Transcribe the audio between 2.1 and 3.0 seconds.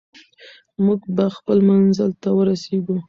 ته ورسېږو.